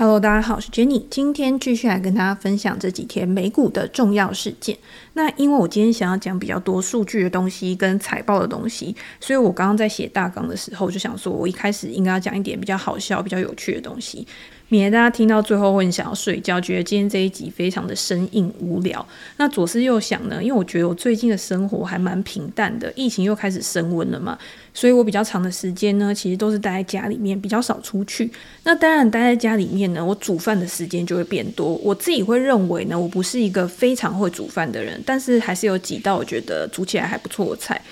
[0.00, 4.78] Hello，大家好，我是 Jenny，今天继续来跟大家分享这几天美股的重要事件。
[5.20, 14.26] 那因为我今天想要讲比较多数据的东西跟财报的东西，所以我刚刚在写大纲的时候就想说，我一开始应该要讲一点比较好笑、比较有趣的东西。
[14.70, 19.04] 免得大家听到最后会很想要睡觉，觉得今天这一集非常的生硬无聊。
[19.36, 24.38] 那左思右想呢，因为我觉得我最近的生活还蛮平淡的，疫情又开始升温了嘛，
[24.72, 28.30] 所以我比较长的时间呢，其实都是待在家里面，比较少出去。
[28.62, 31.74] 那当然待在家里面呢，我煮饭的时间就会变多。
[31.82, 37.82] 我自己会认为呢，我不是一个非常会煮饭的人，但是还是有几道我觉得煮起来还不错的菜。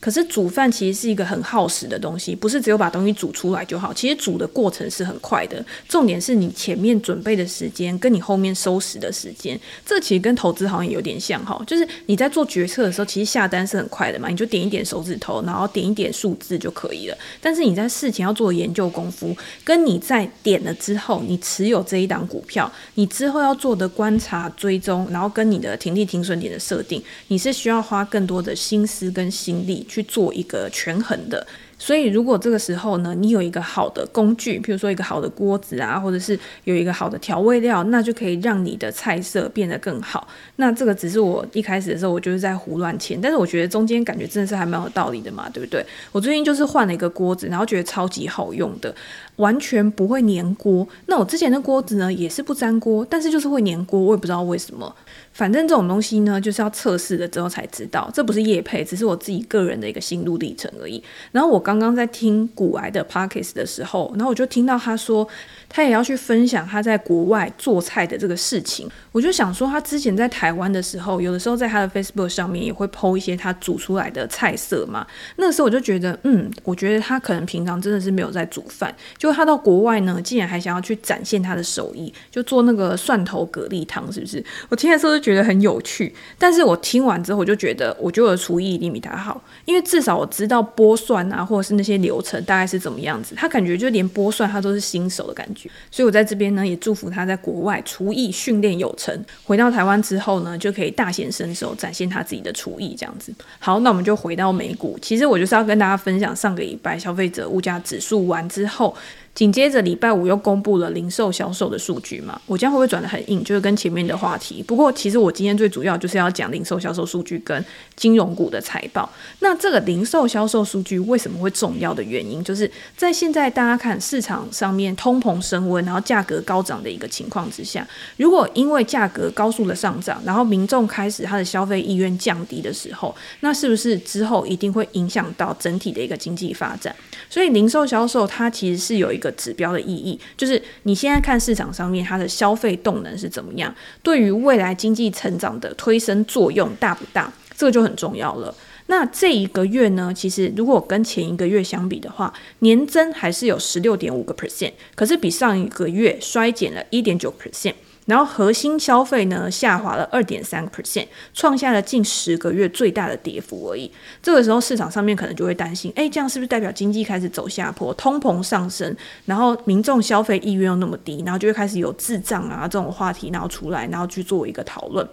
[0.00, 3.92] 可是煮饭其实是一个很耗时的东西，不是只有把东西煮出来就好。
[3.92, 9.58] 其实煮的过程是很快的，重点是你前面准备的时间，跟你后面收拾的时间。
[9.84, 17.18] 这其实跟投资好像有点像哈，就是你在做决策的时候，其实下单是很快的嘛，你就点一点手指头，然后点一点数字就可以了。
[17.40, 29.86] 但是你在事前要做研究功夫，跟你在点了之后，你持有这一档股票，你之后要做的观察追踪，然后跟你的停利停损点的设定，你是需要花更多的心思跟心力。
[29.88, 31.44] 去做一个权衡的。
[31.80, 40.26] 所以，如果这个时候呢，你有一个好的工具，比如说一个好的锅子啊，或者是有一个好的调味料，那就可以让你的菜色变得更好。
[40.56, 45.86] 那这个只是我一开始的时候，我就是在胡乱签，但是我觉得中间感觉真的是还蛮有道理的嘛，对不对？
[46.10, 48.92] 我最近就是换了一个锅子，然后觉得超级好用的，
[49.38, 50.86] 完全不会粘锅。
[51.06, 54.94] 那我之前的锅子呢，也是不粘锅，但是就是会粘锅，我也不知道为什么。
[55.32, 61.00] 反正这种东西呢，就是要测试了之后才知道，这不是叶配，只是我自己个人的一个心路历程而已。
[61.30, 61.62] 然后我。
[61.68, 65.28] 刚刚在听古癌的 p o c k e t 的时候，然后我就听到他说，
[65.68, 68.88] 他也要去分享他在国外做菜的这个事情。
[69.12, 75.06] 我就想说，他之前在台湾的时候，有的时候在他的 Facebook 上面也会 po 一些他煮出来的菜色嘛。
[75.36, 78.94] 那个时候我就觉得，嗯，我觉得他可能平常真的是没有在煮饭。
[79.16, 84.44] 就他到国外呢，竟然还想要去展现他的手艺，就做那个蒜头蛤蜊汤，是不是？
[84.68, 86.14] 我听的时候就觉得很有趣。
[86.38, 93.34] 但是我听完之后，我就觉得，我觉得我的厨艺一定比他好，因为至少我知道剥蒜啊，或者是那些流程大概是怎么样子？
[93.34, 95.57] 他感觉就连剥蒜他都是新手的感觉，
[95.90, 103.32] 所以我在这边呢也祝福他在国外厨艺训练有成，回到台湾之后呢就可以大显身手，展现他自己的厨艺这样子。
[103.58, 108.94] 好，那我们就回到美股，其实我就是要跟大家分享上个礼拜消费者物价指数完之后。
[109.38, 113.40] 紧接着礼拜五又公布了零售销售的数据嘛，我这样会不会转得很硬？
[113.44, 114.60] 就是跟前面的话题。
[114.60, 119.08] 不过其实我今天最主要就是要讲零售销售数据跟金融股的财报。
[119.38, 136.92] 那这个零售销售数据为什么会重要的原因，就是在现在大家看市场上面通膨升温，然后价格高涨的一个情况之下，如果因为价格高速的上涨，然后民众开始他的消费意愿降低的时候，那是不是之后一定会影响到整体的一个经济发展？
[137.30, 148.54] 所以零售销售它其实是有一个指标的意义，就是你现在看市场上面它的消费动能是怎么样，对于未来经济成长的推升作用大不大，这个就很重要了。
[148.86, 157.74] 那这一个月呢，其实如果跟前一个月相比的话，年增还是有十六点五个 percent，可是比上一个月衰减了一点九 percent。
[158.08, 163.90] 然后核心消费呢下滑了二点三 percent，创下了近十个月最大的跌幅而已。
[164.22, 168.96] 这个时候市场上面可能就会担心，哎，这样是不是代表经济开始走下坡，通膨上升，
[169.26, 175.06] 然后民众消费意愿又那么低，然后就会开始有滞胀啊这种话题然后出来，然后去做一个讨论。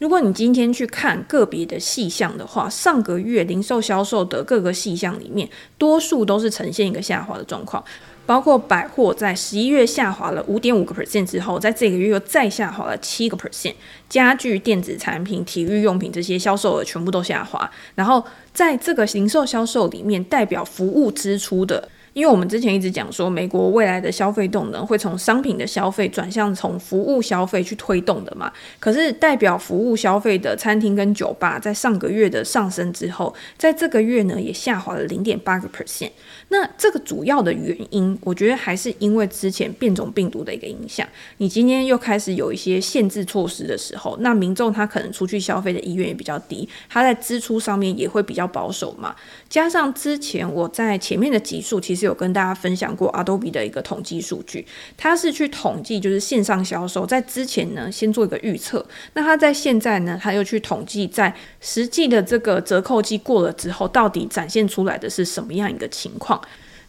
[0.00, 5.46] 如果你今天去看个别的细项的话，上个月零售销售的各个细项里面，
[5.76, 7.84] 多数都是呈现一个下滑的状况。
[8.24, 13.74] 包括百货在十一月下滑了五点五个 percent 之后，在这个月又再下滑了七个 percent。
[14.08, 17.70] 家具、电子产品、体育用品这些销售额全部都下滑。
[17.94, 18.24] 然后
[18.54, 21.86] 在这个零售销售里面，代表服务支出的。
[22.12, 28.52] 因为我们之前一直讲说，美国未来的消费动能会从商品的消费转向从服务消费去推动的嘛。
[28.78, 36.10] 可是代表服务消费的餐厅跟酒吧，在上个月的上升之后，在这个月呢也下滑了零点八个 percent。
[36.52, 41.06] 那这个主要的原因，我觉得还是因为之前变种病毒的一个影响。
[41.36, 49.14] 你今天又开始有一些限制措施的时候，那民众他可能出去消费的意愿也比较低，他在支出上面也会比较保守嘛。
[49.48, 54.66] 加上之前我在前面的集数其实有跟大家分享过 Adobe 的一个统计数据，
[54.96, 66.39] 它是去统计就是线上销售在之前呢先做一个预测，那他在现在呢他又去统计在实际的这个折扣季过了之后，到底展现出来的是什么样一个情况。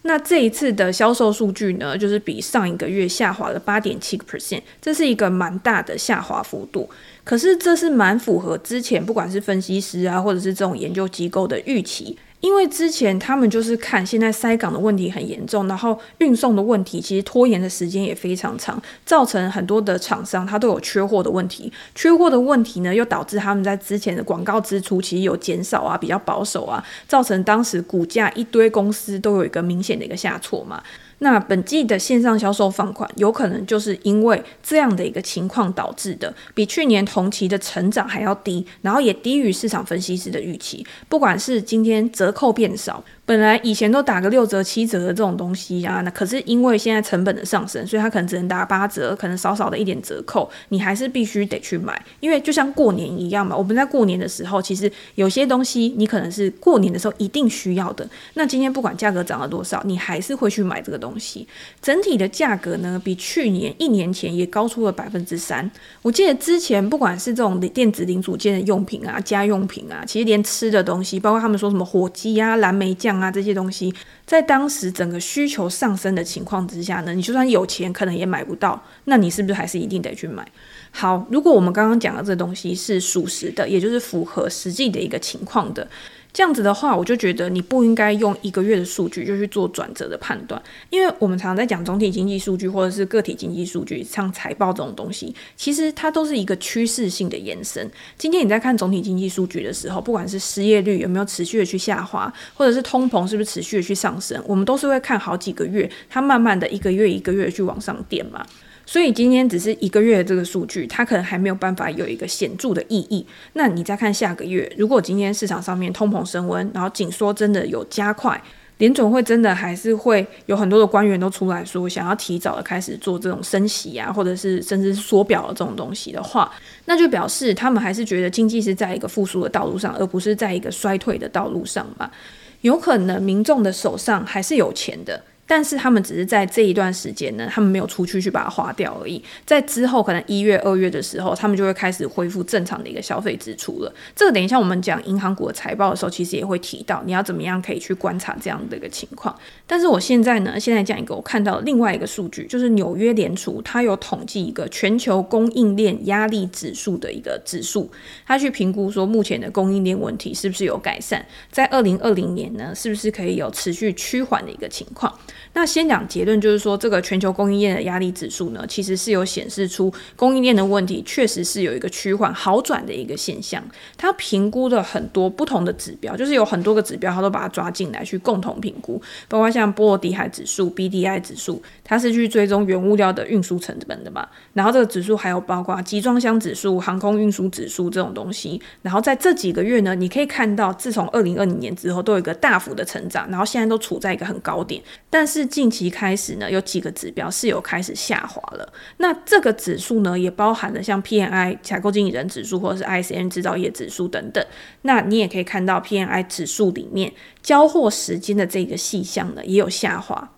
[0.04, 6.90] 那这一次的销售数据呢，就是比上一个月下滑了八点七个 percent，这是一个蛮大的下滑幅度。
[7.24, 12.18] 可是这是蛮符合之前不管是分析师啊，或者是这种研究机构的预期。
[12.42, 30.82] 因为之前他们就是看现在塞港的问题很严重，然后运送的问题其实拖延的时间也非常长，造成很多的厂商他都有缺货的问题，缺货的问题呢又导致他们在之前的广告支出其实有减少啊，比较保守啊，造成当时股价一堆公司都有一个明显的一个下挫嘛。
[31.24, 40.86] 那本季的线上销售放款，有可能就是因为这样的一个情况导致的，比去年同期的成长还要低，然后也低于市场分析师的预期。
[41.08, 43.04] 不管是今天折扣变少。
[43.32, 53.56] 本来以前都打个六折七折的这种东西啊，那可是因为现在成本的上升，所以它可能只能打八折，可能少少的一点折扣，你还是必须得去买，因为就像过年一样嘛。
[53.56, 61.48] 我们在过年的时候，其实有些东西你可能是过年的时候一定需要的，那今天不管价格涨了多少，你还是会去买这个东西。
[61.82, 65.72] 整体的价格呢，比去年一年前也高出了百分之三。
[66.02, 73.32] 我记得之前不管是这种电子零组件的用品啊、家用品啊，其实连吃的东西，包括他们说什么火鸡啊、蓝莓酱啊。
[73.32, 73.94] 这些东西
[74.26, 78.82] 在当时整个需求上升的情况之下呢，你就算有钱，可能也买不到。
[79.06, 80.46] 那你是不是还是一定得去买？
[80.92, 85.88] 好，如果我们刚刚讲的这东西是属实的，也就是符合实际的一个情况的。
[86.34, 97.90] 这样子的话，我就觉得你不应该用一个月的数据就去做转折的判断，因为我们常常在讲总体经济数据或者是个体经济数据，像财报这种东西，其实它都是一个趋势性的延伸。
[98.18, 108.46] 今天你在看总体经济数据的时候，不管是失业率有没有持续的去下滑，或者是通膨是不是持续的去上升，我们都是会看好几个月，它慢慢的一个月一个月去往上垫嘛。
[108.92, 113.26] 所以今天只是一个月的这个数据，它可能还没有办法有一个显著的意义。
[113.54, 118.44] 那你再看下个月，如果今天市场上面通膨升温，然后紧缩真的有加快，
[118.80, 126.52] 联总会真的还是会有很多的官员都出来说想要提早的开始做这种升息啊，或者是甚至是缩表的这种东西的话，
[126.84, 132.12] 那就表示他们还是觉得经济是在一个复苏的道路上，而不是在一个衰退的道路上吧。
[132.60, 135.24] 有可能民众的手上还是有钱的。
[135.46, 139.22] 但是他们只是在这一段时间呢，他们没有出去去把它花掉而已。
[139.46, 143.94] 在之后可能一月、二月的时候，他们就会开始恢复正常的一个消费支出了。
[144.16, 149.38] 这个等一下我们讲银行股的财报的时候，其实也会提到，你要怎么样可以去观察这样的一个情况。
[149.68, 157.92] 但是我现在呢，现在讲一个我看到另外一个数据，就是纽约联储它有统计一个全球供应链压力指数的一个指数，
[158.26, 165.14] 它去评估说目前的供应链问题是不是有改善，在二零二零年呢，是不是可以有持续趋缓的一个情况。
[165.54, 173.64] 那先讲结论，就是说这个全球供应链的压力指数呢，其实是有显示出供应链的问题确实是有一个趋缓好转的一个现象。
[173.98, 184.28] 它评估的很多不同的指标，就是有很多个指标，它都把它抓进来去共同评估，包括像波罗的海指数 （BDI 指数），它是去追踪原物料的运输成本的嘛。
[184.54, 188.62] 然后这个指数还有包括集装箱指数、航空运输指数这种东西。
[188.82, 195.46] 然后在这几个月呢，你可以看到，自从二零二零年之后，都有一个大幅的成长，然后现在都处在一个很高点，但但是。
[195.46, 198.74] 近期开始呢，有几个指标是有开始下滑了。
[198.98, 204.44] 那这个指数呢，也包含了像 PMI 采购经理人指数或者是 ISM 制造业指数等等。
[204.82, 207.14] 那你也可以看到 PMI 指数里面
[207.44, 210.32] 交货时间的这个细项呢，也有下滑。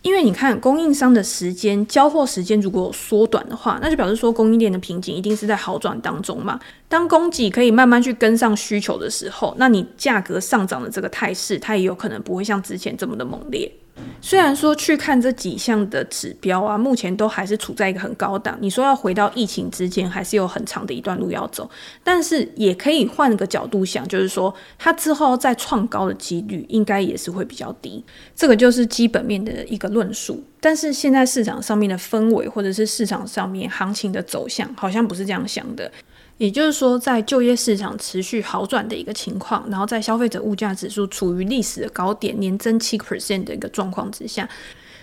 [0.00, 6.58] 因为你看供应商的时间交货时间如果缩短的话，那就表示说供应链的瓶颈一定是在好转当中嘛。
[6.88, 13.70] 当供给可以慢慢去跟上需求的时候，那你价格上涨的这个态势，它也有可能不会像之前这么的猛烈。
[14.22, 18.56] 虽然说去看这几项的指标啊，目前都还是处在一个很高档。
[18.60, 21.68] 你说要回到疫情之前，还是有很长的一段路要走。
[22.04, 28.04] 但是也可以换个角度想，就是说它之后再创高的几率应该也是会比较低。
[28.36, 30.42] 这个就是基本面的一个论述。
[30.60, 35.90] 但是现在市场上面的氛围，或者是市场上面行情的走向，好像不是这样想的。
[36.40, 44.48] 也就是说，在就业市场持续好转的一个情况，然后在消费者物价指数处于历史的高点，年增七 percent 的一个状况之下，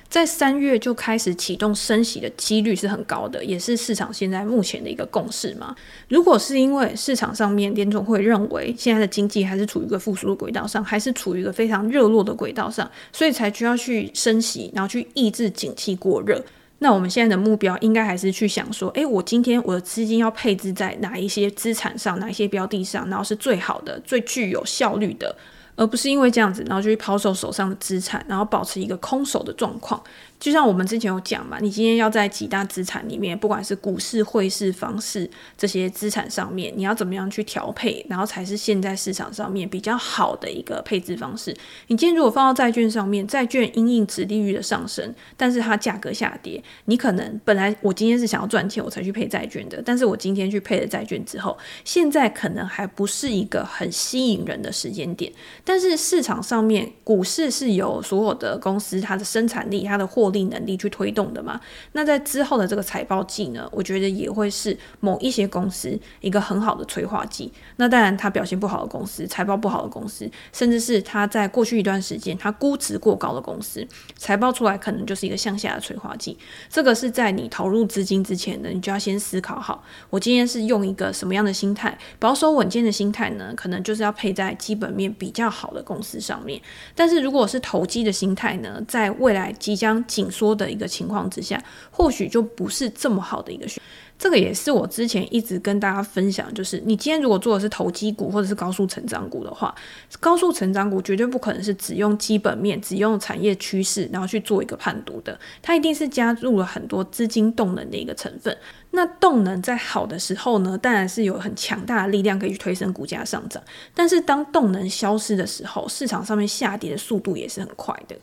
[0.10, 5.76] 在三月就开始启动升息的几率是很高的，也是市场现在目前的一个共识嘛。
[6.10, 16.44] 如果是因为市场上面联总会认为现在的经济还是处于一个复苏的轨道上，还是处于一个非常热络的轨道上，所以才需要去升息，然后去抑制景气过热。
[16.80, 25.36] 那我们现在的目标应该还是去想说，诶，我今天我的资金要配置在哪一些资产上，哪一些标的上，然后是最好的、最具有效率的，
[25.76, 30.02] 而不是因为这样子，然后就去抛售手上的资产，然后保持一个空手的状况。
[30.40, 35.28] 就像我们之前有讲嘛，你今天要在几大资产里面，不管是股市、汇市、房市
[35.58, 41.52] 这些资产上面，你要怎么样去调配，然后才是现在市场上面比较好的一个配置方式。
[41.88, 55.34] 你今天如果放到债券上面，债券因应殖利率的上升，但是它价格下跌，你可能本来我今天是想要赚钱，我才去配债券的，但是我今天去配了债券之后，现在可能还不是一个很吸引人的时间点。
[55.64, 60.27] 但是市场上面，股市是由所有的公司它的生产力、它的货。
[60.28, 61.60] 获利能力去推动的嘛？
[61.94, 67.52] 那在之后的这个财报季呢，我觉得也会是某一些公司一个很好的催化剂。
[67.78, 76.38] 那当然，它表现不好的公司、财报不好的公司，甚至是它在过去一段时间它估值过高的公司，财报出来可能就是一个向下的催化剂。
[76.70, 83.54] 这个是在你投入资金之前呢，你就要先思考好，我今天是用一个什么样的心态，保守稳健的心态呢？
[83.56, 86.62] 可能就是要配在基本面比较好的公司上面。
[86.94, 93.80] 但是如果是投机的心态呢，在未来即将紧缩的一个情况之下，或许就不是这么好的一个选。
[94.18, 99.76] 这个也是我之前一直跟大家分享，就是你今天如果做的是投机股或者是高速成长股的话，
[100.20, 105.40] 高速成长股绝对不可能是只用基本面、只用产业趋势，然后去做一个判读的。
[105.62, 108.58] 它一定是加入了很多资金动能的一个成分。
[108.90, 113.62] 那动能在好的时候呢，当然是有很强大的力量可以去推升股价上涨。
[113.94, 118.16] 但是当动能消失的时候，市场上面下跌的速度也是很快的。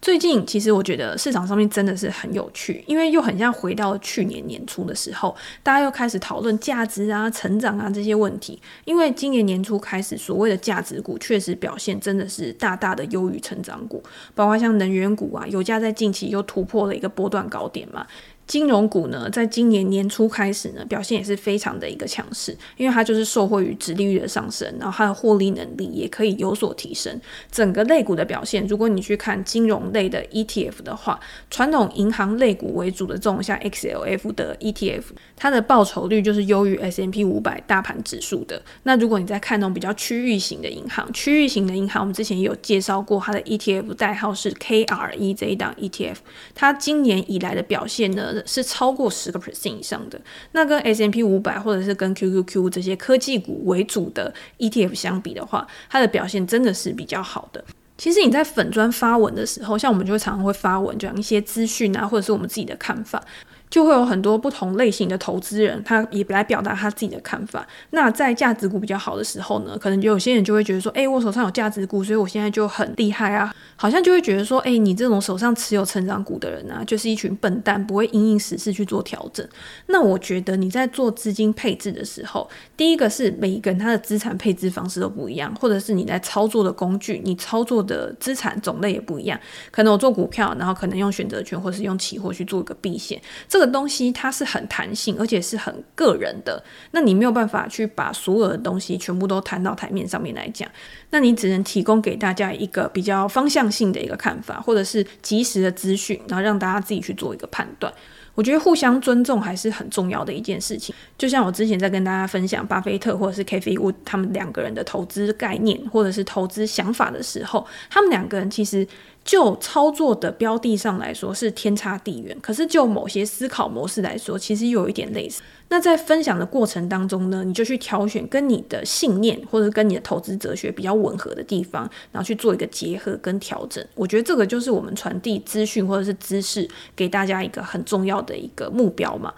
[0.00, 8.60] 最近其实我觉得市场上面真的是很有趣，因为又很像回到去年年初的时候，大家又开始讨论价值啊、成长啊这些问题。
[8.86, 14.02] 因为今年年初开始，所谓的价值股确实表现真的是大大的优于成长股，
[14.34, 18.06] 包括像能源股啊，油价在近期又突破了一个波段高点嘛。
[18.50, 27.16] 金融股呢，在今年年初开始呢，表现也是非常的一个强势，因为它就是受惠于殖利率的上升，然后它的获利能力也可以有所提升。
[27.52, 35.04] 整个类股的表现，如果你去看金融类的 ETF 的话，传统银行类股为主的这种像 XLF 的 ETF，
[35.36, 38.60] 它的报酬率就是优于 S&P 五百大盘指数的。
[38.82, 46.16] 那如果你在看那种比较区域型的银行，区域型的银行，我们之前也有介绍过，它的 ETF 代号是 KRE 这一档 ETF，
[46.52, 50.20] 它今年以来的表现呢，是超过十个 percent 以上的，
[50.52, 57.64] 那跟 S M P 五百或者是跟 QQQ 这些科技股为主的 ETF 相比的话，它的表现真的是比较好的。
[57.96, 63.22] 其实你在粉砖发文的时候，像我们就会常常会发文，讲一些资讯啊，或者是我们自己的看法。
[63.70, 67.66] 就会有很多不同类型的投资人，他也来表达他自己的看法。
[67.90, 79.46] 那在价值股比较好的时候呢，可能有些人就会觉得说，哎，我手上有价值股，所以我现在就很厉害啊，好像就会觉得说，哎，你这种手上持有成长股的人啊，就是一群笨蛋，不会因应时事去做调整。
[79.86, 89.38] 那我觉得你在做资金配置的时候，第一个是每一个人他的资产配置方式都不一样，或者是你在操作的工具，你操作的资产种类也不一样。
[89.70, 93.20] 可能我做股票，然后可能用选择权，或是用期货去做一个避险。
[93.48, 96.60] 这个东西它是很弹性，而且是很个人的。
[96.90, 100.68] 那你没有办法去把所有的东西全部都摊到台面上面来讲，
[101.10, 107.92] 那你只能提供给大家一个比较方向性的一个看法，或者是及时的资讯，然后让大家自己去做一个判断。
[108.34, 110.94] 我觉得互相尊重还是很重要的一件事情。
[111.18, 118.86] 就像我之前在跟大家分享巴菲特或者是 K V 我他们两个人的投资概念或者是投资想法的时候，他们两个人其实。
[119.24, 125.42] 就操作的标的上来说是天差地远，可是就某些思考模式来说，其实又有一点类似。
[125.68, 133.84] 那在分享的过程当中呢，你就去挑选跟你的信念或者跟你的投资哲学比较吻合的地方，然后去做一个结合跟调整。
[133.94, 139.32] 我觉得这个就是我们传递资讯或者是知识给大家一个很重要的一个目标嘛。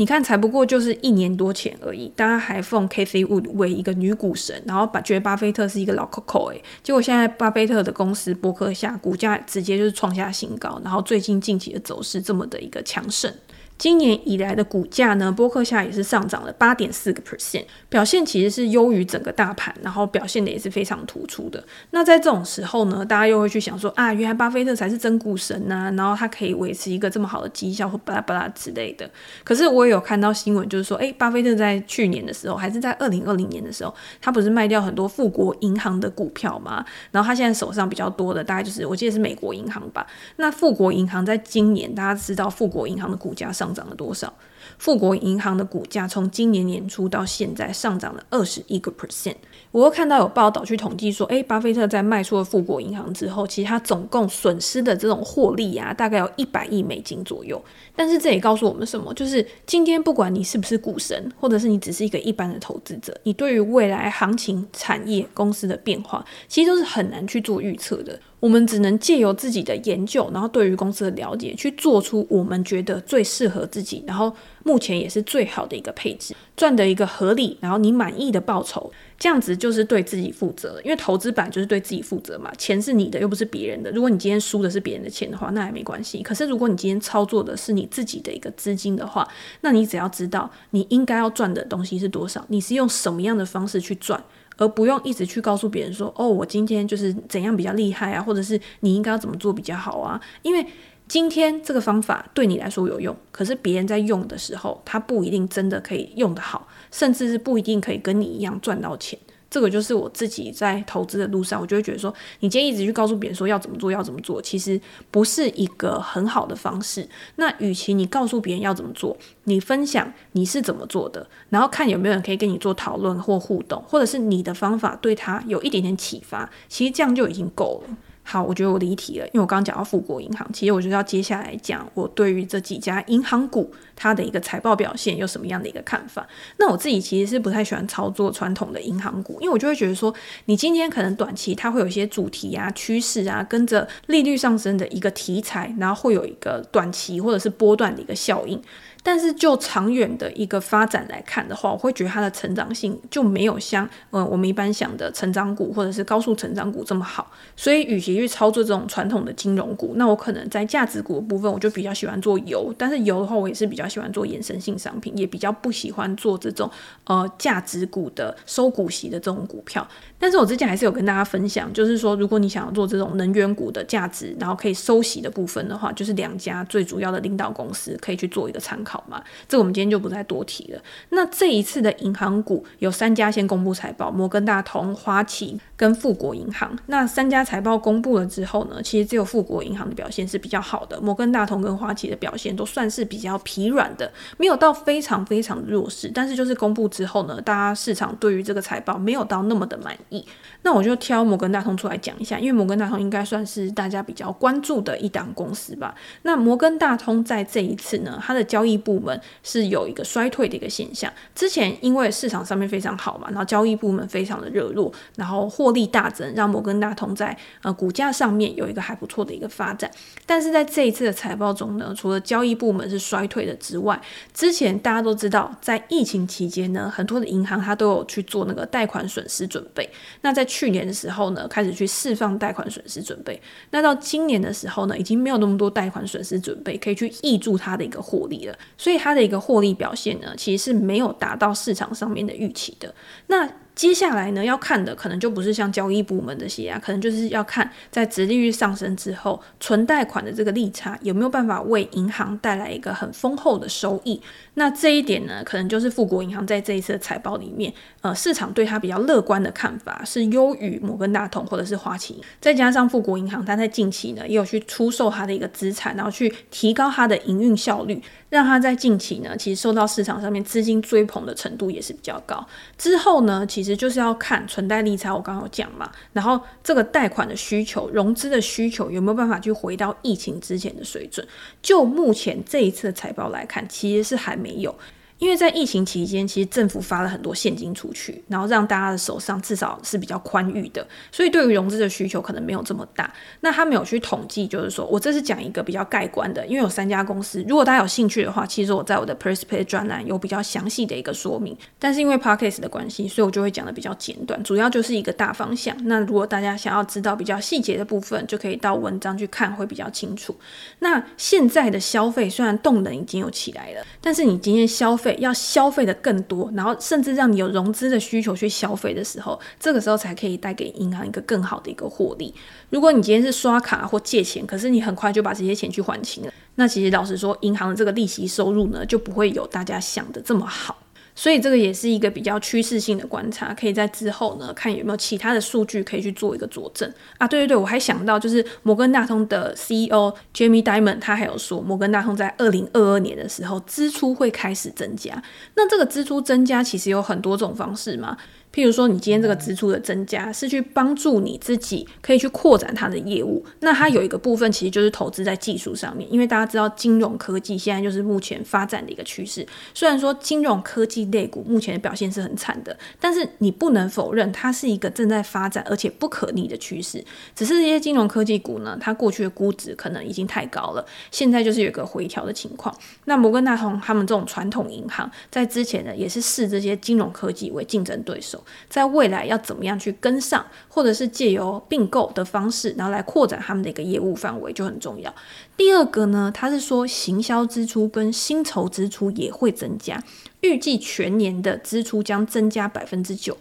[0.00, 13.34] 你看，才不过就是一年多前而已，大家还奉 Kathy Wood 为一个女股神，然后把觉得巴菲特是一个老 Coco 诶，结果现在巴菲特的公司波克夏股价直接就是创下新高，然后最近近期的走势这么的一个强盛。
[13.78, 21.62] 今年以来的股价呢，波克夏也是上涨了八点四个 percent，表现其实是优于整个大盘，然后表现的也是非常突出的。
[21.92, 29.08] 那在这种时候呢，大家又会去想说啊，原来巴菲特才是真股神呐、啊，然后他可以维持一个这么好的绩效或巴拉巴拉之类的。
[29.44, 36.84] 可是我也有看到新闻，就是说，哎，巴菲特在去年的时候，还是在二零二零年的时候，他不是卖掉很多富国银行的股票吗？
[37.12, 40.04] 然后他现在手上比较多的，大概就是我记得是美国银行吧。
[40.34, 43.67] 那富国银行在今年，大家知道富国银行的股价上。
[43.72, 44.32] 涨了多少？
[44.76, 49.34] 富国银行的股价从今年年初到现在上涨了二十一个 percent。
[49.72, 57.60] 我又看到有报道去统计说，诶，巴菲特在卖出了富国银行之后，其实他总共损失的这种获利啊，大概有一百亿美金左右。
[57.96, 59.12] 但是这也告诉我们什么？
[59.14, 68.18] 就是今天不管你是不是股神，或者是你只是一个一般的投资者，你对于未来行情、产业、公司的变化，其实都是很难去做预测的。
[68.40, 80.80] 我们只能借由自己的研究，然后对于公司的了解，去做出我们觉得最适合自己，然后目前也是最好的一个配置，赚的一个合理，然后你满意的报酬，这样子就是对自己负责。
[80.84, 83.90] 因为投资版就是对自己负责嘛，钱是你的，又不是别人的。
[83.90, 86.22] 如果你今天输的是别人的钱的话，那也没关系。
[86.22, 89.26] 可是如果你今天操作的是你自己的一个资金的话，
[89.62, 94.22] 那你只要知道你应该要赚的东西是多少，你是用什么样的方式去赚。
[94.58, 100.20] 而不用一直去告诉别人说，哦，我今天就是怎样比较厉害啊，或者是你应该要怎么做比较好啊？
[100.42, 100.66] 因为
[101.08, 109.18] 今天这个方法对你来说有用，可是别人在用的时候，他不一定真的可以用得好，甚至是不一定可以跟你一样赚到钱。
[109.50, 117.08] 这个就是我自己在投资的路上，我就会觉得说，你今天一直去告诉别人说要怎么做，要怎么做，其实不是一个很好的方式。
[117.36, 127.96] 那与其你告诉别人要怎么做，你分享你是怎么做的，然后看有没有人可以跟你做讨论或互动，或者是你的方法对他有一点点启发，其实这样就已经够了。
[128.30, 136.28] 好，我觉得我离题了，因为我刚刚讲到富国银行，其实我就是要接下来讲我对于这几家银行股它的一个财报表现有什么样的一个看法。
[136.58, 148.62] 那我自己其实是不太喜欢操作传统的银行股，因为我就会觉得说，你今天可能短期它会有一些主题啊、趋势啊，跟着利率上升的一个题材，然后会有一个短期或者是波段的一个效应。
[149.02, 157.30] 但是就长远的一个发展来看的话，我会觉得它的成长性就没有像呃我们一般想的成长股或者是高速成长股这么好。
[157.56, 162.74] 所以，与其去操作这种传统的金融股，那我可能在价值股的部分，我就比较喜欢做油。
[162.76, 166.70] 但是油的话，我也是比较喜欢做衍生性商品，也比较不喜欢做这种
[167.04, 169.86] 呃价值股的收股息的这种股票。
[170.18, 179.22] 但是我之前还是有跟大家分享，就是说，如果你想要做这种能源股的价值，然后可以收息的部分的话，就是两家最主要的领导公司可以去做一个参考嘛。
[179.46, 180.80] 这我们今天就不再多提了。
[181.10, 186.76] 那这一次的银行股有三家先公布财报，摩根大通、花旗跟富国银行。
[186.86, 196.10] 那三家财报公布了之后呢，其实只有富国银行的表现是比较好的，摩根大通跟花旗的表现都算是比较疲软的，没有到非常非常弱势。
[196.14, 200.24] 但是就是公布之后呢，大家市场对于这个财报没有到那么的满意。
[200.62, 205.94] 那我就挑摩根大通出来讲一下，因为摩根大通应该算是大家比较关注的一档公司吧。
[206.22, 211.12] 那摩根大通在这一次呢，它的交易部门是有一个衰退的一个现象。
[211.34, 219.90] 之前因为市场上面非常好嘛，然后交易部门非常的热络，然后获利大增，让摩根大通在呃股价上面有一个还不错的一个发展。
[220.24, 224.00] 但是在这一次的财报中呢，除了交易部门是衰退的之外，
[224.32, 229.88] 之前大家都知道，在疫情期间呢，很多的银行它都有去做那个贷款损失准备。
[230.22, 233.40] 那在去年的时候呢，开始去释放贷款损失准备。
[233.70, 238.56] 那到今年的时候呢，已经没有那么多贷款损失准备可以去挹注它的一个获利了。
[238.78, 242.94] 所以它的一个获利表现呢，其实是没有达到市场上面的预期的。
[243.26, 243.46] 那
[243.78, 254.20] 接下来呢，要看的可能就不是像交易部门这些啊，可能就是要看在殖利率上升之后，存贷款的这个利差有没有办法为银行带来一个很丰厚的收益。
[254.54, 262.20] 那这一点呢，可能就是富国银行在这一次的财报里面，呃，市场对它比较乐观的看法是优于摩根大通或者是花旗。
[262.40, 272.44] 再加上富国银行它在近期呢，也有去出售它的一个资产，然后去提高它的营运效率，让它在近期呢，其实受到市场上面资金追捧的程度也是比较高。
[272.76, 273.67] 之后呢，其实。
[273.68, 281.26] 其实就是要看存贷利差，我刚刚讲嘛，然后这个贷款的需求、融资的需求有没有办法去回到疫情之前的水准？
[281.60, 284.74] 就目前这一次的财报来看，其实是还没有。
[285.18, 293.12] 因为在疫情期间，其实政府发了很多现金出去，然后让大家的手上至少是比较宽裕的，所以对于融资的需求可能没有这么大。
[293.40, 301.56] 那他没有去统计，就是说我这是讲一个比较概观的，因为有三家公司，如果大家有兴趣的话，其实我在我的 PressPlay 专栏有比较详细的一个说明。
[301.80, 305.76] 但是因为 Podcast 的关系，所以我就会讲的比较简短，主要就是一个大方向。
[305.86, 310.36] 那如果大家想要知道比较细节的部分，就可以到文章去看，会比较清楚。
[310.78, 315.07] 那现在的消费虽然动能已经有起来了，但是你今天消费。
[315.16, 322.34] 要消费的更多，然后甚至让你有融资的需求去消费的时候，这个时候才可以带给银行一个更好的一个获利。
[322.70, 330.76] 如果你今天是刷卡或借钱，可是你很快就把这些钱去还清了，那其实老实说，银行的这个利息收入呢，就不会有大家想的这么好。
[331.18, 337.26] 所以这个也是一个比较趋势性的观察，可以在之后呢，看有没有其他的数据可以去做一个佐证啊。
[337.26, 345.20] 对对对，我还想到就是摩根大通的 CEO Jamie Dimon，他还有说摩根大通在二零二二年的时候支出会开始增加。
[345.56, 348.16] 那这个支出增加其实有很多种方式嘛。
[348.52, 359.46] 譬如说，你今天这个支出的增加是去帮助你自己可以去扩展它的业务，那它有一个部分其实就是投资在技术上面，因为大家知道金融科技现在就是目前发展的一个趋势。
[359.74, 367.04] 虽然说金融科技类股目前的表现是很惨的，但是你不能否认它是一个正在发展而且不可逆的趋势。
[367.36, 372.74] 只是这些金融科技股呢，它过去的估值可能已经太高了，现在就是有一个回调的情况。
[373.04, 378.37] 那摩根大通他们这种传统银行在之前呢，也是视这些金融科技为竞争对手。
[378.68, 385.14] 在未来要怎么样去跟上，或者是借由并购的方式，然后来扩展他们的一个业务范围就很重要。
[385.56, 390.02] 第二个呢，他是说行销支出跟薪酬支出也会增加，
[390.40, 393.36] 预计全年的支出将增加百分之九。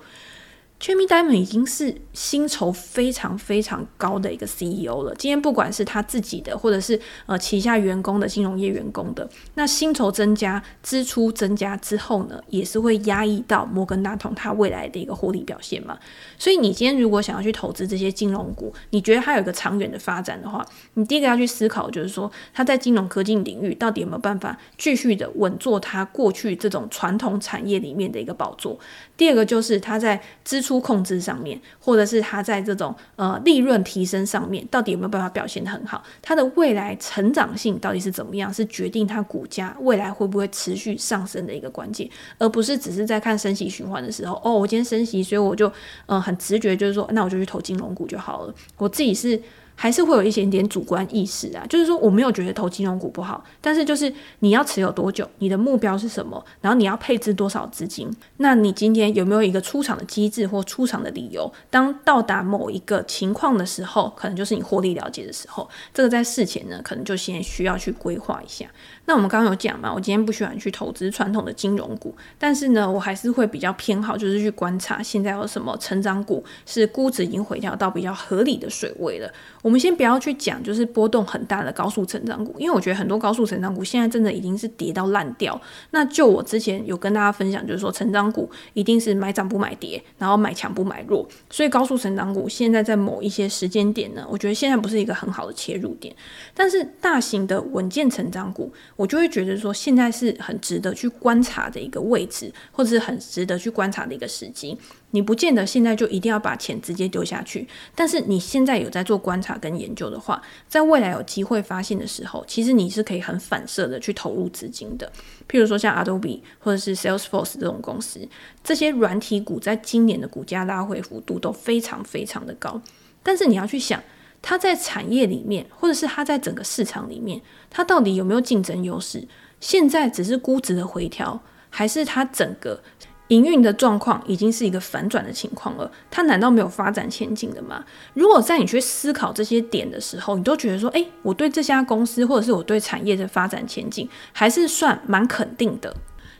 [0.79, 5.13] Jamie Dimon 已经是薪酬非常非常高的一个 CEO 了。
[5.15, 15.97] 今天不管是他自己的，或者是呃旗下员工的金融业员工的，那薪酬增加、支出增加之后呢，也是会压抑到摩根大通它未来的一个获利表现嘛。
[16.37, 20.63] 所以你今天如果想要去投资这些金融股，你觉得它有一个长远的发展的话，
[20.93, 28.77] 你第一个要去思考就是说，它在金融科技领域到底有没有办法继续的稳坐它过去这种传统产业里面的一个宝座。
[29.17, 36.03] 第二个就是它在支出出控制上面，或者是它在这种呃利润提升上面，到底有没有办法表现得很好？
[36.21, 38.53] 它的未来成长性到底是怎么样？
[38.53, 45.71] 是决定它股价未来会不会持续上升的一个关键，而不是只是在看升息循环的时候，哦，我今天升息，所以我就
[46.07, 48.53] 嗯很直觉就是说，那我就去投金融股就好了。
[48.77, 49.41] 我自己是。
[49.79, 61.49] 还是会有一点点主观意识啊，就是说我没有觉得投金融股不好，但是就是你要持有多久，你的目标是什么，然后你要配置多少资金，那你今天有没有一个出场的机制或出场的理由？
[61.69, 68.65] 当到达某一个情况的时候，可能就是你获利了结的时候，这个在事前呢，可能就先需要去规划一下。
[69.07, 79.31] 那我们刚刚有讲嘛，我今天不喜欢去投资传统的金融股，但是呢，我还是会比较偏好，就是去观察现在有什么成长股是估值已经回调到比较合理的水位了。
[79.61, 85.59] 我们先不要去讲，就是波动很大的高速成长股，因为我觉得很多高速成长股现在真的已经是跌到烂掉。
[85.91, 91.25] 那就我之前有跟大家分享，就是说成长股一定是买涨不买跌，然后买强不买弱。
[91.49, 96.13] 所以高速成长股现在在某一些时间点呢，我觉得现在不是一个很好的切入点。
[96.53, 104.77] 但是大型的稳健成长股，我就会觉得说现在是很值得去观察的一个位置，或者是很值得去观察的一个时机。
[105.11, 115.09] 你不见得现在就一定要把钱直接丢下去，但是你现在有在做观察跟研究的话，在未来有机会发现的时候，其实你是可以很反射的去投入资金的。
[115.47, 118.27] 譬如说像 Adobe 或者是 Salesforce 这种公司，
[118.63, 122.81] 这些软体股在今年的股价拉回幅度都非常非常的高。
[123.23, 124.03] 但是你要去想，
[124.41, 129.27] 它在产业里面，或者是它在整个市场里面，它到底有没有竞争优势？
[129.59, 132.81] 现在只是估值的回调，还是它整个？
[133.29, 137.83] 营运的状况已经是一个反转的情况了，它难道没有发展前景的吗？
[138.13, 145.93] 如果在你去思考这些点的时候，你都觉得说，诶，我对这家公司或者是我对产业的发展前景还是算蛮肯定的，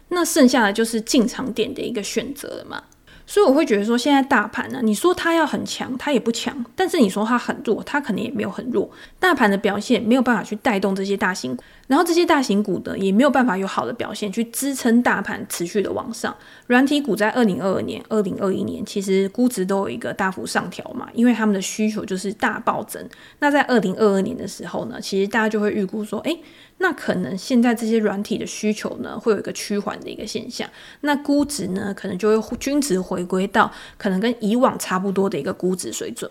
[0.07, 2.81] 那剩下的就是进场点的一个选择了嘛。
[3.29, 8.89] 所以我会觉得说，现在大盘呢，你说它要很强，它也不强；但是你说它很弱，它可能也没有很弱。
[9.19, 16.33] 大盘的表现没有办法去带动这些大型股，然后这些大型股呢，也没有办法有好的表现去支撑大盘持续的往上。
[16.67, 23.05] 软体股在二零二二年、二零二一年其实估值都有一个大幅上调嘛，因为他们的需求就是大暴增。
[23.39, 26.39] 那在二零二二年的时候呢，其实大家就会预估说，诶。
[26.79, 30.69] 那可能现在这些软体的需求呢，会有一个趋缓的一个现象，
[31.01, 36.29] 那估值呢，可能就会均值回归到可能跟以往差不多的一个估值水准。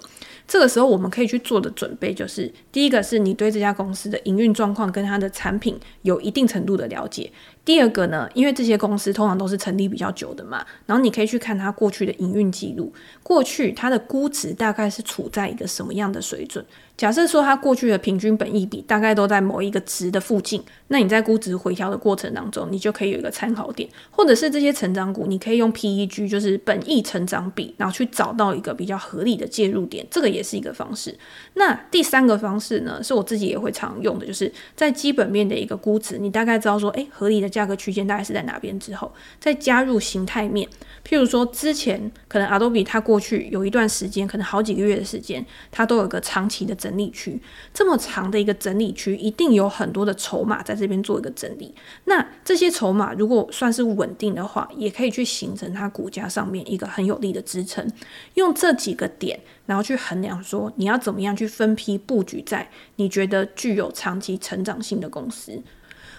[0.48, 7.30] 这个时候我们可以去做的准备就是，第一个是你对这家公司的营运状况跟它的产品有一定程度的了解。
[7.64, 12.92] 第二个呢，因为这些公司通常都是成立比较久的嘛，然后你可以去看它过去的营运记录，
[13.24, 16.64] 过去它的估值大概是处在一个什么样的水准。
[16.96, 31.12] 假设说它过去的平均本益比大概都在某一个值的附近，那你在估值回调的过程当中，你就可以有一个参考点，或者是这些成长股，你可以用 PEG，就是本益成长比，然后去找到一个比较合理的介入点，这个也是一个方式。
[31.55, 40.68] 那第三个方式呢，是我自己也会常用的，就是在基本面的一个估值，你大概知道说，诶，合理的价格区间大概是在哪边之后，再加入形态面，
[41.05, 46.77] 譬如说之前可能 Adobe 它过去有一段时间，可能好几个月的时间，它都有个长期的。
[46.77, 47.40] 整理区
[47.72, 51.75] 这么长的一个整理区，一定有很多的筹码在这边做一个整理。
[52.05, 57.90] 那这些筹码如果算是稳定的话，也可以去形成它股价上面一个很有力的支撑。
[58.35, 65.62] 用这几个点，然后去衡量说你要怎么样去分批布局在你觉得具有长期成长性的公司。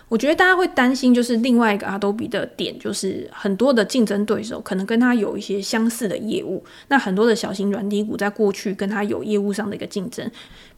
[0.09, 10.25] 我觉得大家会担心，就是另外一个阿多比的点，就是很多的竞争对手可能跟他有一些相似的业务，那很多的小型软体股在过去跟他有业务上的一个竞争。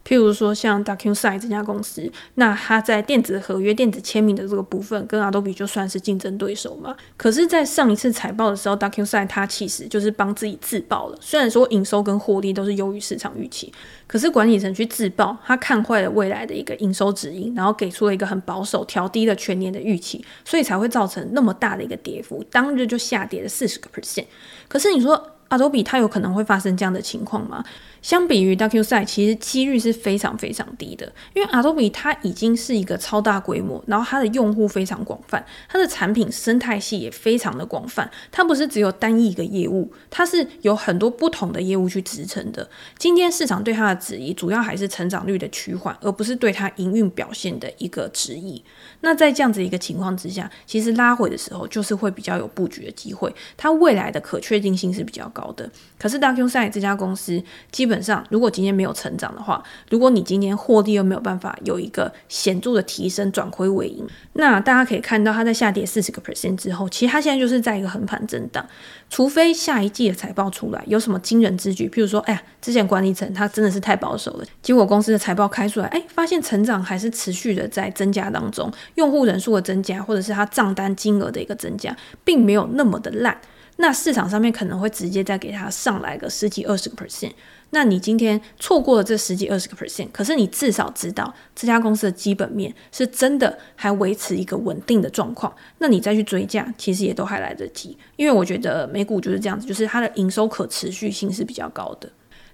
[0.06, 6.96] 譬如说，像 DocuSign 这家公司，那它在电子合约、电子签名的这个部分，跟 Adobe 就算是竞争对手嘛。
[7.16, 11.18] 可是，在上一次财报的时候，DocuSign 它其实就是帮自己自爆了。
[11.22, 13.72] 虽然说营收跟获利都是优于市场预期，
[14.08, 24.26] 可是管理层去自爆，他看坏了未来的一个营收指引，然后给出了一个很保守、调低了全年的预期，所以才会造成那么大的一个跌幅，当日就下跌了四十个 percent。
[24.68, 27.64] 可是你说，Adobe 它有可能会发生这样的情况吗？
[28.02, 42.70] 相比于 DocuSign，其实几率是非常非常低的，因为 Adobe 它已经是一个超大规模，然后它的用户非常广泛，它的产品生态系也非常的广泛，它不是只有单一一个业务，它是有很多不同的业务去支撑的。
[42.98, 48.64] 今天市场对它的质疑，主要还是成长率的趋缓，而不是对它营运表现的一个质疑。
[49.02, 55.70] 那在这样子一个情况之下，其实拉回的时候就是会比较有布局的机会，它未来的可确定性是比较高高的。
[55.98, 68.66] 可是 DocuSign 这家公司基本上，如果今天没有成长的话，如果你今天获利又没有办法有一个显著的提升，转亏为盈，那大家可以看到它在下跌四十个 percent 之后，其实它现在就是在一个横盘震荡。
[69.10, 83.36] 除非下一季的财报出来有什么惊人之举，譬如说，哎呀，之前管理层他真的是太保守了，结果公司的财报开出来，哎，发现成长还是持续的在增加当中，用户人数的增加，或者是它账单金额的一个增加，并没有那么的烂。
[83.82, 87.32] 那市场上面可能会直接再给它上来个十几二十个 percent，
[87.70, 97.98] 那你今天错过了这十几二十个 percent，可是你至少知道这家公司的基本面是真的还维持一个稳定的状况，那你再去追价，其实也都还来得及。
[98.18, 102.10] 因为我觉得美股就是这样子，就是它的营收可持续性是比较高的，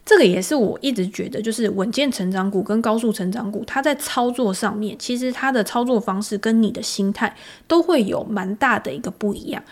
[0.06, 7.36] 这个也是我一直觉得，就是稳健成长股跟高速成长股，它在操作上面，其实它的操作方式跟你的心态
[7.68, 9.64] 都会有蛮大的一个不一样。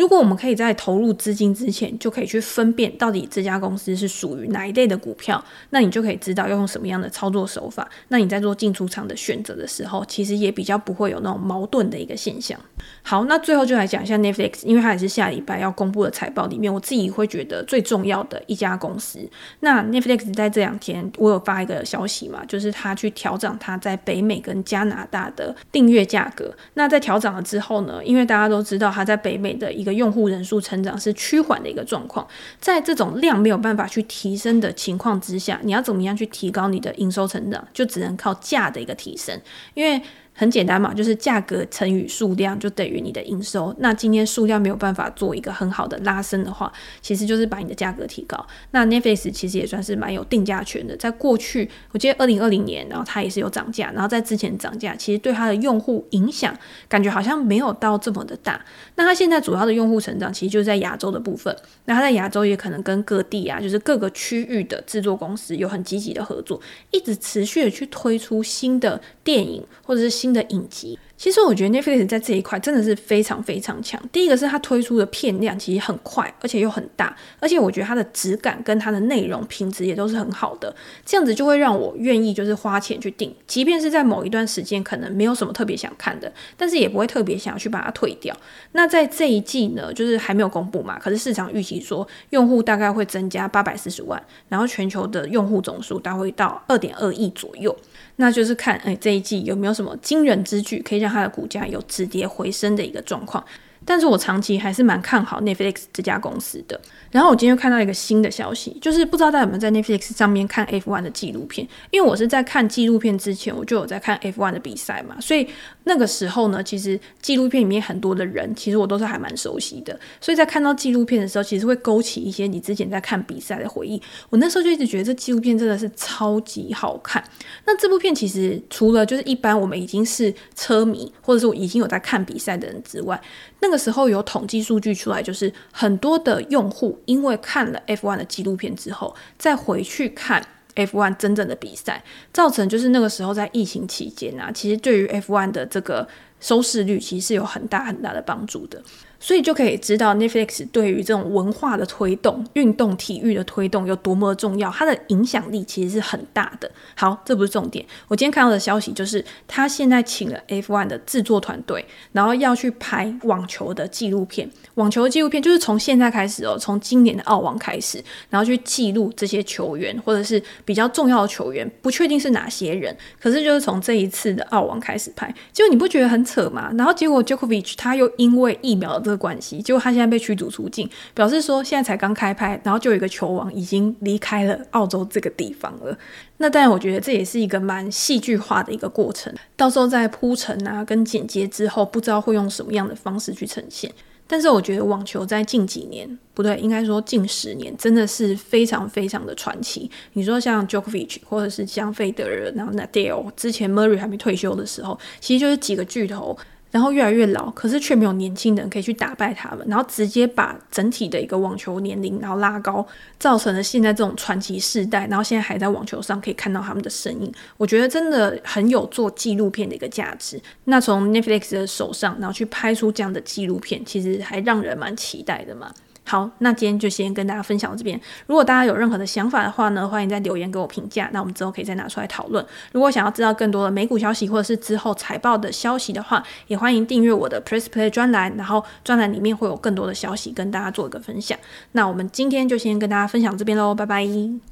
[0.00, 7.86] 如果我们可以在投入资金之前，就可以去分辨到底这家公司是属于哪一类的股票，那你就可以知道要用什么样的操作手法。
[8.08, 12.58] 那你在做进出场的选择的时候，其实也比较不会有那种矛盾的一个现象。
[13.02, 19.18] 好，那最后就来讲一下 Netflix，因为它也是下礼拜要公布的财报里面，我自己会觉得最重要的一家公司。
[19.60, 26.50] 那 Netflix 在这两天，我有发一个消息嘛，就是它去调整它在北美跟加拿大的订阅价格。
[26.72, 32.26] 那在调整了之后呢，因为大家都知道它在北美的一个用户人数成长是趋缓的一个状况，
[32.60, 39.40] 在这种量没有办法去提升的情况之下，你要怎么样去提高你的营收成长，就只能靠价的一个提升，
[39.74, 40.02] 因为。
[40.40, 43.74] 很简单嘛，就是价格乘以数量就等于你的营收。
[43.80, 46.72] 那今天数量没有办法做一个很好的拉升的话，
[47.02, 48.42] 其实就是把你的价格提高。
[48.70, 56.56] 那 Netflix 其实也算是蛮有定价权的，在过去，我记得二零二零年，然后它也是有涨价，然后在之前涨价，其实对它的用户影响
[56.88, 58.64] 感觉好像没有到这么的大。
[58.94, 66.58] 那它现在主要的用户成长其实就是在亚洲的部分，那它在亚洲也可能跟各地啊，就是各个区域的制作公司有很积极的合作，
[66.92, 70.98] 一直持续的去推出新的电影或者是新的影集。
[71.16, 74.00] 其实我觉得 Netflix 在这一块真的是非常非常强。
[74.10, 88.34] 第一个是它推出的片量其实很快，而且又很大，而且我觉得它的质感跟它的内容品质也都是很好的，这样子就会让我愿意就是花钱去订，即便是在某一段时间可能没有什么特别想看的，但是也不会特别想要去把它退掉。
[88.72, 97.76] 那在这一季呢，就是还没有公布嘛，可是市场预期说用户大概会增加八百四十万，然后全球的用户总数大概会到二点二亿左右。
[98.20, 103.42] 那就是看，哎，这一季有没有什么惊人之举，可以让它的股价有止跌回升的一个状况。
[103.90, 106.80] 但是我长期还是蛮看好 Netflix 这家公司的。
[107.10, 111.66] 然后我今天又看到一个新的消息，就是不知道大家有没有在 Netflix 上面看 F1 的纪录片？
[111.90, 115.44] 因为我是在看纪录片之前，我就有在看 F1 的比赛嘛，所以
[115.82, 119.98] 那个时候呢，其实纪录片里面很多的人，其实我都是还蛮熟悉的。
[120.20, 124.00] 所以在看到纪录片的时候，其实会勾起一些你之前在看比赛的回忆。
[124.28, 127.24] 我那时候就一直觉得这纪录片真的是超级好看。
[127.66, 133.20] 那这部片其实除了就是一般我们已经是车迷，或者是我已经有在看比赛的人之外，
[133.60, 137.00] 那个时候有统计数据出来，就是很多的用户。
[137.06, 146.06] 因为看了 F1 的纪录片之后，再回去看 F1 真正的比赛，造成就是那个时候在疫情期间啊，其实对于 F1 的这个
[146.38, 148.80] 收视率其实是有很大很大的帮助的。
[149.20, 156.68] 所以就可以知道 Netflix 对于这种文化的推动、运动体育的推动有多么的重要，它的影响力其实是很大的。
[156.96, 157.84] 好，这不是重点。
[158.08, 164.50] 我今天看到的消息就是，他现在请了 F1 的制作团队，然后要去拍网球的纪录片。
[164.74, 175.32] 网球的纪录片就是从现在开始哦，从今年的澳网开始，然后去记录这些球员或者是比较重要的球员，不确定是哪些人，可是就是从这一次的澳网开始拍。
[175.52, 176.72] 结果你不觉得很扯吗？
[176.78, 185.98] 然后结果 Jokovic 他又因为疫苗的这个关系，结果他现在被驱逐出境，表示说现在才刚开拍，然后就有一个球王已经离开了澳洲这个地方了。
[186.36, 189.34] 那当然，我觉得这也是一个蛮戏剧化的一个过程。
[189.56, 193.92] 到时候在铺陈啊跟剪接之后，不知道会用什么样的方式去呈现。
[194.28, 199.90] 但是我觉得网球在近几年，不对，应该说近十年，真的是非常非常的传奇。
[200.12, 206.38] 你说像 Djokovic 或者是像费德勒，然后 Nadal，之前 Murray 还没退休的时候，其实就是几个巨头。
[206.70, 212.86] 然后越来越老，可是却没有年轻人可以去打败他们，然后直接把整体的一个网球年龄然后拉高，
[213.18, 220.40] 造成了现在这种传奇世代，然后现在还在网球上可以看到他们的身影，我觉得真的很有做纪录片的一个价值。
[220.64, 225.72] 那从 Netflix 的手上，然后去拍出这样的纪录片，其实还让人蛮期待的嘛。
[226.10, 228.00] 好，那今天就先跟大家分享到这边。
[228.26, 231.08] 如果大家有任何的想法的话呢，欢迎在留言给我评价。
[231.12, 232.44] 那我们之后可以再拿出来讨论。
[232.72, 241.38] 如果想要知道更多的美股消息或者是之后财报的消息的话，也欢迎订阅我的 Press Play 专栏，然后专栏里面会有更多的消息跟大家做一个分享。
[241.70, 244.50] 那我们今天就先跟大家分享这边喽，拜拜。